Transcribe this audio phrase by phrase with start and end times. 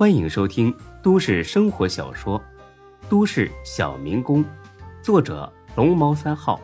[0.00, 2.40] 欢迎收听都市生活小说
[3.10, 4.42] 《都市小民工》，
[5.02, 6.58] 作者龙猫三号，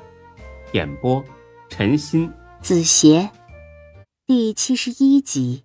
[0.72, 1.22] 演播
[1.68, 3.28] 陈鑫、子邪，
[4.24, 5.64] 第七十一集。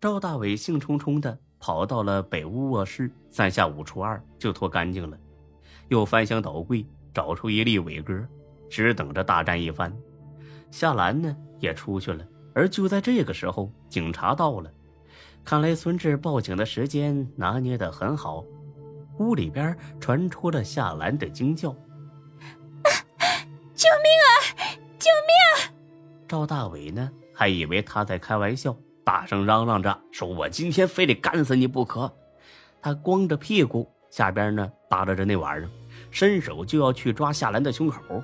[0.00, 5.18] 赵大伟兴冲冲的跑到了北屋卧室，三下五除二就拖干净了，
[5.88, 8.24] 又翻箱倒柜找出一粒伟哥，
[8.70, 9.92] 只等着大战一番。
[10.70, 12.24] 夏兰呢也出去了，
[12.54, 14.72] 而就在这个时候，警察到了。
[15.44, 18.44] 看来孙志报警的时间拿捏得很好，
[19.18, 21.70] 屋里边传出了夏兰的惊叫
[23.74, 24.30] ：“救命啊！
[24.98, 25.74] 救命！”啊
[26.28, 28.74] 赵大伟呢，还以为他在开玩笑，
[29.04, 32.10] 大声嚷嚷着说：“我今天非得干死你不可！”
[32.80, 35.68] 他光着屁股，下边呢耷拉着那玩意儿，
[36.10, 38.22] 伸手就要去抓夏兰的胸口。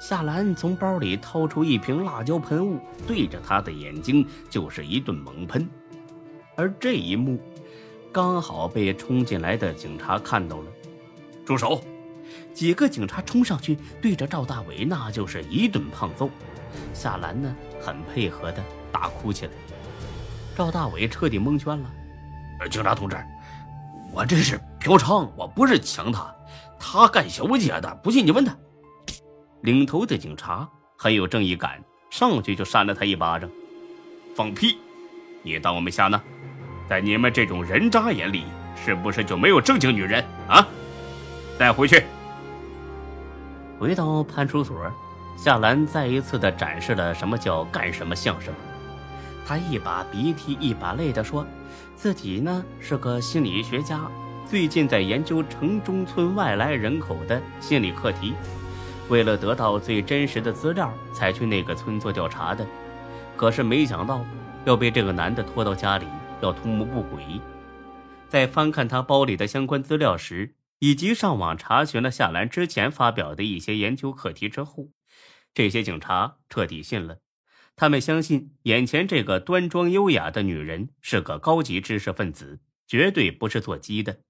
[0.00, 5.68] 夏兰从包里掏出一瓶辣椒喷雾，对着他的眼睛就是一顿猛喷。
[6.58, 7.40] 而这一幕，
[8.10, 10.64] 刚好被冲进来的警察看到了。
[11.46, 11.80] 住手！
[12.52, 16.28] 几个警察冲上去，对着赵大伟那就是一顿胖揍。
[16.92, 19.52] 夏兰呢，很配合的大哭起来。
[20.56, 21.88] 赵大伟彻底蒙圈了。
[22.68, 23.16] 警察同志，
[24.12, 26.34] 我这是嫖娼，我不是抢他，
[26.76, 28.56] 他干小姐的，不信你问他。
[29.60, 33.48] 领头的警察很有正义感，上去就扇了他一巴掌。
[34.34, 34.76] 放屁！
[35.44, 36.20] 你当我没瞎呢？
[36.88, 38.44] 在你们这种人渣眼里，
[38.82, 40.66] 是不是就没有正经女人啊？
[41.58, 42.04] 带回去。
[43.78, 44.90] 回到派出所，
[45.36, 48.56] 夏兰再一次的展示了什么叫干什么像什么。
[49.46, 51.46] 她一把鼻涕一把泪的说
[51.94, 54.00] ：“自己呢是个心理学家，
[54.48, 58.34] 最近在研究城中村外来人口的心理课题。
[59.08, 62.66] 为了得到最真实的资料，才去那个村做调查的。
[63.36, 64.22] 可是没想到
[64.64, 66.06] 要被这个男的拖到家里。”
[66.40, 67.40] 要图谋不轨，
[68.28, 74.90] 在翻看他包里的相关资料时，以及上网查询了夏兰之前发表的一些研究课题之后，
[75.52, 77.18] 这些警察彻底信了。
[77.74, 84.20] 他们相信眼前这个端庄优雅的女人是个高级知识分子，绝对不是做鸡的。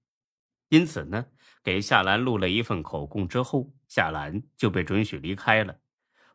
[0.69, 1.25] 因此呢，
[1.63, 5.77] 给夏兰录了一份口供之后，夏兰就被准许离开了。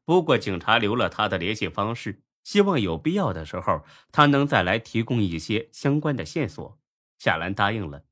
[0.05, 2.24] 不过，警察留了他的联系方式。
[2.45, 6.79] 希望有必要的时候，他能再来提供一些相关的线索。
[7.19, 8.05] 夏兰答应了，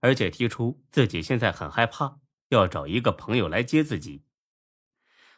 [0.00, 2.18] 而且提出自己现在很害怕，
[2.50, 4.22] 要找一个朋友来接自己。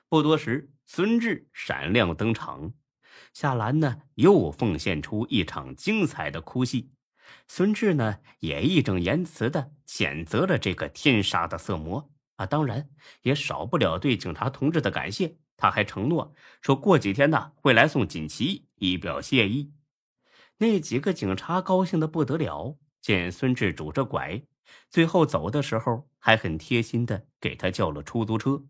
[0.08, 2.74] 不多时，孙志闪亮登场，
[3.32, 6.92] 夏兰呢又奉献出一场精彩的哭戏。
[7.46, 12.90] 孙志呢也义正言辞的谴责了这个天杀的色魔啊，当然
[13.22, 15.36] 也少不了对警察同志的感谢。
[15.62, 19.72] 他还承诺说过几天呢会来送锦旗，以表谢意。
[20.58, 24.42] 那几个警察高兴的不得了，见孙志拄着拐，
[24.90, 28.64] 最后走的时候还很贴心的给他叫了出租车。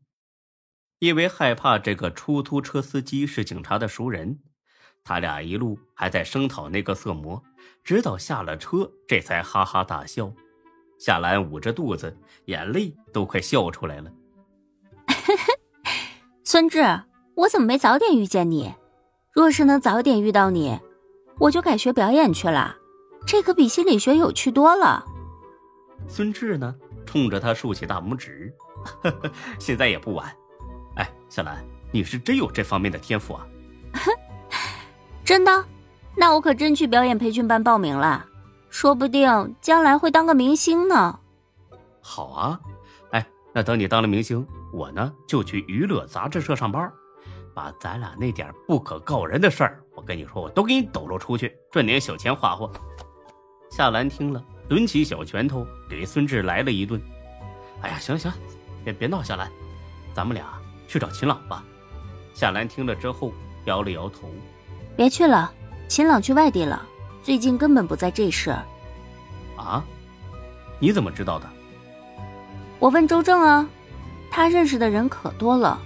[0.99, 4.41] 因为害怕这个出租车司机是警察的熟人，
[5.03, 7.43] 他俩一路还在声讨那个色魔，
[7.83, 10.31] 直到下了车，这才哈哈大笑。
[10.99, 12.15] 夏兰捂着肚子，
[12.45, 14.13] 眼泪都快笑出来了。
[16.45, 16.83] 孙志，
[17.37, 18.75] 我怎么没早点遇见你？
[19.33, 20.79] 若是能早点遇到你，
[21.39, 22.77] 我就改学表演去了。
[23.25, 25.05] 这可比心理学有趣多了。
[26.09, 26.75] 孙志呢，
[27.07, 28.53] 冲着他竖起大拇指，
[29.03, 30.27] 呵呵，现在也不晚。
[30.97, 33.47] 哎，小兰，你是真有这方面的天赋啊？
[35.25, 35.65] 真的？
[36.17, 38.27] 那我可真去表演培训班报名了，
[38.69, 41.21] 说不定将来会当个明星呢。
[42.01, 42.61] 好啊，
[43.13, 43.25] 哎，
[43.55, 44.45] 那等你当了明星。
[44.73, 46.91] 我呢就去娱乐杂志社上班，
[47.55, 52.69] 把咱俩那点不可告人的事儿，我跟你说，我都给你抖搂出去，赚点小钱花花。
[53.71, 57.01] 夏兰听了，抡起小拳头给孙志来了一顿。
[57.83, 58.33] 哎呀，行行，
[58.83, 59.51] 别别闹，夏兰，
[60.15, 60.45] 咱们俩
[60.89, 61.63] 去找秦朗吧。
[62.33, 63.33] 夏兰听了之后
[63.67, 64.31] 摇了摇头，
[64.97, 65.53] 别去了，
[65.89, 66.87] 秦朗去外地了，
[67.23, 68.51] 最近根本不在这市。
[69.57, 69.85] 啊？
[70.79, 71.47] 你怎么知道的？
[72.79, 73.69] 我问周正啊。
[74.35, 75.79] 他认识的人可多了，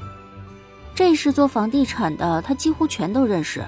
[0.94, 3.62] 这是做房地产的，他几乎全都认识。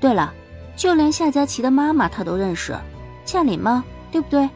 [0.00, 0.32] 对了，
[0.74, 2.74] 就连夏佳琪的妈妈他都认识，
[3.26, 3.84] 夏琳吗？
[4.10, 4.48] 对不对？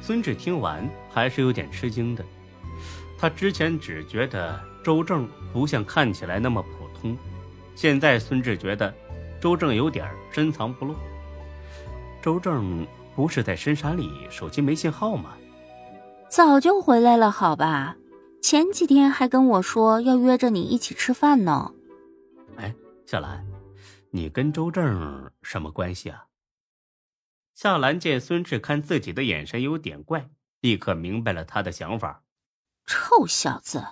[0.00, 2.24] 孙志听完还是有点吃惊的，
[3.18, 7.14] 他之前只觉得周正不像看起来那么普通，
[7.74, 8.92] 现在孙志觉得
[9.38, 10.94] 周正有点深藏不露。
[12.22, 15.34] 周正不是在深山里，手机没信号吗？
[16.30, 17.94] 早就回来了，好吧。
[18.46, 21.74] 前几天还跟我说要约着你一起吃饭呢。
[22.56, 22.72] 哎，
[23.04, 23.44] 小兰，
[24.10, 26.28] 你跟周正什么关系啊？
[27.54, 32.22] 夏兰见孙志看自己的眼神有点怪，立刻明白了他的想法。
[32.84, 33.84] 臭小子，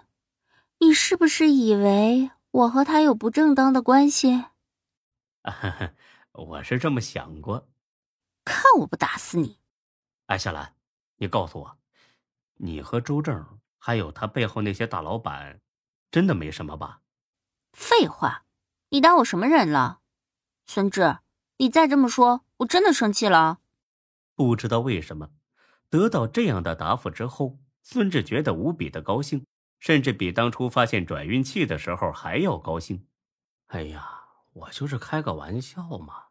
[0.79, 4.45] 你是不是以为我和他有不正当的关系？
[6.31, 7.67] 我是这么想过。
[8.45, 9.59] 看我不打死你！
[10.27, 10.77] 哎，夏兰，
[11.17, 11.77] 你告诉我，
[12.59, 13.45] 你和周正
[13.87, 15.61] 还有他背后那些大老板，
[16.11, 17.03] 真的没什么吧？
[17.75, 18.47] 废话，
[18.89, 20.01] 你当我什么人了？
[20.65, 21.19] 孙志，
[21.59, 23.59] 你再这么说，我真的生气了。
[24.35, 25.33] 不知道为什么，
[25.91, 29.45] 得到这样的答复之后，孙志觉得无比的高兴，
[29.79, 33.07] 甚至比当初发现转运器的时候还要高兴。
[33.67, 36.29] 哎呀，我就是开个玩笑嘛。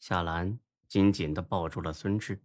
[0.00, 0.58] 夏兰
[0.88, 2.42] 紧紧的抱住了孙志，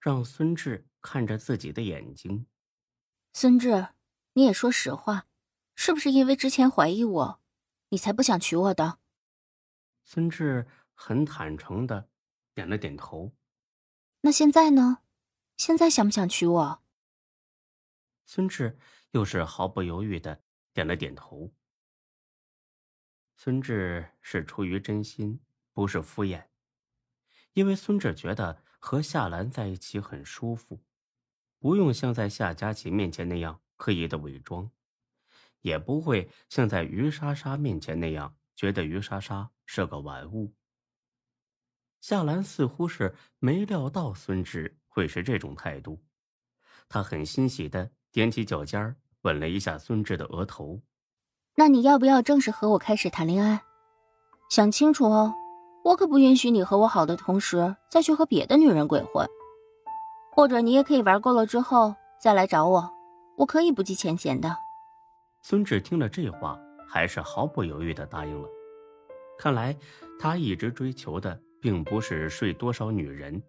[0.00, 2.44] 让孙志看着自己的眼睛。
[3.36, 3.88] 孙志，
[4.34, 5.26] 你也说实话，
[5.74, 7.40] 是不是因为之前怀疑我，
[7.88, 9.00] 你才不想娶我的？
[10.04, 12.08] 孙志很坦诚的
[12.54, 13.32] 点了点头。
[14.20, 14.98] 那现在呢？
[15.56, 16.82] 现在想不想娶我？
[18.24, 18.78] 孙志
[19.10, 20.40] 又是毫不犹豫的
[20.72, 21.52] 点了点头。
[23.34, 25.40] 孙志是出于真心，
[25.72, 26.46] 不是敷衍。
[27.54, 30.84] 因为孙志觉得和夏兰在一起很舒服，
[31.64, 34.70] 不用像在夏佳琪面前那样刻意的伪装，
[35.62, 40.52] 也不会像在于莎莎面前那样觉得于莎莎是个玩物。
[42.02, 46.04] 夏兰似乎是没料到孙志会是这种态度，
[46.86, 50.82] 她很欣喜的踮起脚尖吻了一下孙志的额头。
[51.54, 53.62] 那你要不要正式和我开始谈恋爱？
[54.50, 55.32] 想清楚哦。
[55.82, 59.26] 我可不允许你和我好的同时再去和别的女人鬼混，
[60.34, 62.90] 或者你也可以玩够了之后再来找我，
[63.36, 64.56] 我可以不计前嫌的。
[65.42, 66.58] 孙志听了这话，
[66.88, 68.48] 还是毫不犹豫的答应了。
[69.38, 69.76] 看来
[70.18, 73.40] 他一直追求的并不是睡多少女人，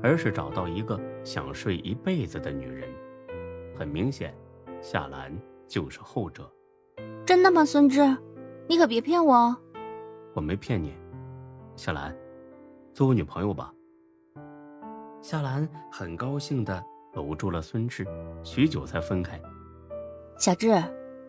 [0.00, 2.88] 而是找到一个想睡一辈子的女人。
[3.76, 4.32] 很明显，
[4.80, 5.36] 夏兰
[5.66, 6.48] 就是后者。
[7.26, 8.16] 真的吗，孙志？
[8.68, 9.56] 你可别骗我。
[10.34, 10.94] 我没骗你。
[11.74, 12.16] 夏兰，
[12.94, 13.74] 做我女朋友吧。
[15.22, 16.84] 夏兰很高兴的
[17.14, 18.04] 搂住了孙志，
[18.42, 19.40] 许久才分开。
[20.36, 20.82] 小志，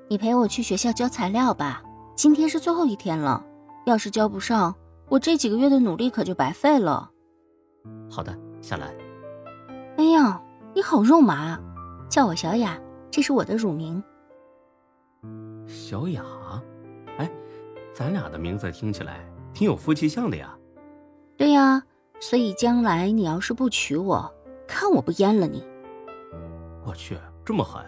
[0.08, 1.84] 你陪我去学校交材料吧，
[2.16, 3.46] 今天是最后一天了。
[3.86, 4.74] 要是交不上，
[5.10, 7.12] 我这几个月的努力可就白费了。
[8.10, 8.92] 好的，夏兰。
[9.98, 10.42] 哎呀，
[10.74, 11.60] 你好肉麻，
[12.10, 12.76] 叫我小雅，
[13.12, 14.04] 这是我的乳名。
[15.68, 16.24] 小雅，
[17.20, 17.30] 哎，
[17.94, 19.24] 咱俩的名字听起来。
[19.54, 20.58] 挺有夫妻相的呀，
[21.38, 21.84] 对呀，
[22.24, 24.34] 所以将来你要是不娶我，
[24.66, 25.62] 看我不阉了你！
[26.86, 27.86] 我去，这么狠，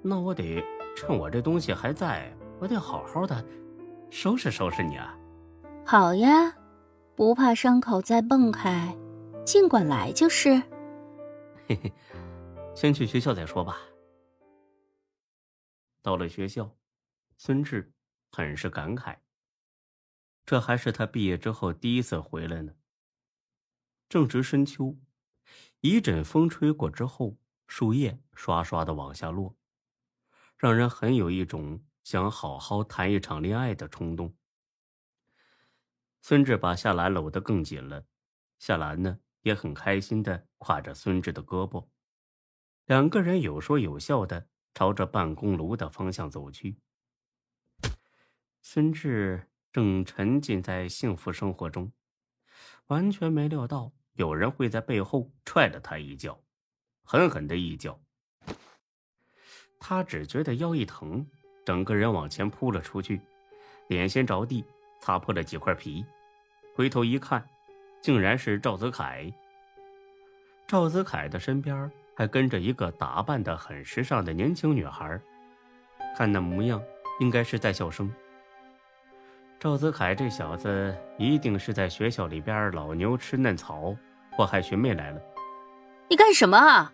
[0.00, 0.62] 那我得
[0.94, 3.44] 趁我这东西还在，我得好好的
[4.10, 5.18] 收拾收拾你啊！
[5.84, 6.54] 好呀，
[7.16, 8.96] 不怕伤口再蹦开，
[9.44, 10.62] 尽管来就是。
[11.66, 11.92] 嘿嘿，
[12.76, 13.76] 先去学校再说吧。
[16.00, 16.70] 到了学校，
[17.36, 17.90] 孙志
[18.30, 19.16] 很是感慨。
[20.44, 22.72] 这还是他毕业之后第一次回来呢。
[24.08, 24.96] 正值深秋，
[25.80, 27.36] 一阵风吹过之后，
[27.66, 29.56] 树叶刷刷的往下落，
[30.56, 34.34] 让人很有一种想好好谈一场恋爱的冲动。
[36.20, 38.06] 孙志把夏兰搂得更紧了，
[38.58, 41.88] 夏兰呢也很开心的挎着孙志的胳膊，
[42.84, 46.78] 两个人有说有笑的朝着办公楼的方向走去。
[48.62, 49.48] 孙志。
[49.72, 51.92] 正沉浸在幸福生活中，
[52.88, 56.38] 完全没料到有人会在背后踹了他一脚，
[57.04, 57.98] 狠狠的一脚。
[59.78, 61.26] 他只觉得腰一疼，
[61.64, 63.20] 整个人往前扑了出去，
[63.88, 64.64] 脸先着地，
[65.00, 66.04] 擦破了几块皮。
[66.74, 67.46] 回头一看，
[68.00, 69.32] 竟然是赵子凯。
[70.66, 75.20] 赵子凯的身边还跟着一个打扮的很时尚的年轻女孩，
[76.16, 76.82] 看那模样，
[77.20, 78.12] 应该是在校生。
[79.58, 83.96] 赵子凯这小子一定是在学校里边老牛吃嫩草，
[84.32, 85.20] 祸害学妹来了。
[86.10, 86.92] 你干什么啊？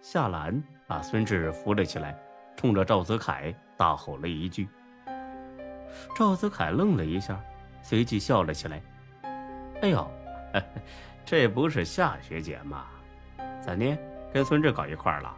[0.00, 2.16] 夏兰把孙志扶了起来，
[2.56, 4.68] 冲着赵子凯大吼了一句。
[6.16, 7.38] 赵子凯愣了一下，
[7.82, 8.80] 随即笑了起来。
[9.82, 10.08] 哎呦，
[11.24, 12.86] 这不是夏学姐吗？
[13.60, 13.98] 咋的，
[14.32, 15.36] 跟孙志搞一块了？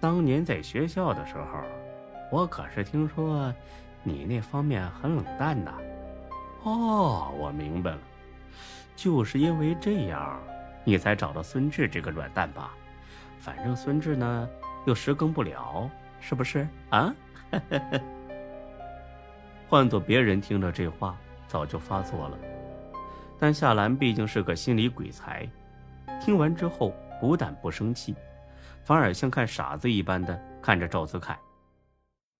[0.00, 1.62] 当年在学校的时候，
[2.32, 3.54] 我可是听说。
[4.04, 5.74] 你那方面很冷淡呐。
[6.62, 7.98] 哦，我明白了，
[8.94, 10.40] 就是因为这样，
[10.84, 12.72] 你才找到孙志这个软蛋吧？
[13.40, 14.48] 反正孙志呢，
[14.86, 17.14] 又实更不了，是不是啊？
[19.68, 22.38] 换做别人听着这话，早就发作了。
[23.38, 25.46] 但夏兰毕竟是个心理鬼才，
[26.22, 28.14] 听完之后不但不生气，
[28.84, 31.38] 反而像看傻子一般的看着赵子凯。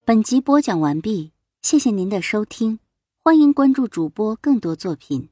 [0.07, 1.34] 本集播讲完毕。
[1.65, 2.79] 谢谢您的收听
[3.23, 5.31] 欢迎关注主播更多作品。